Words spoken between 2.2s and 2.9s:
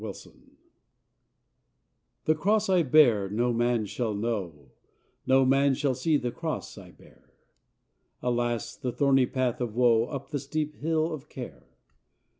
The cross I